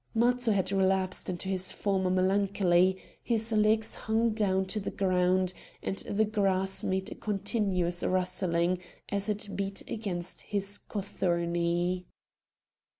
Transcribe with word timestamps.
Matho 0.15 0.51
had 0.51 0.71
relapsed 0.71 1.29
into 1.29 1.47
his 1.47 1.71
former 1.71 2.09
melancholy; 2.09 2.97
his 3.21 3.51
legs 3.51 3.93
hung 3.93 4.31
down 4.31 4.65
to 4.65 4.79
the 4.79 4.89
ground, 4.89 5.53
and 5.83 5.99
the 5.99 6.25
grass 6.25 6.83
made 6.83 7.11
a 7.11 7.13
continuous 7.15 8.01
rustling 8.01 8.79
as 9.09 9.29
it 9.29 9.49
beat 9.55 9.81
against 9.87 10.41
his 10.41 10.79
cothurni. 10.79 12.07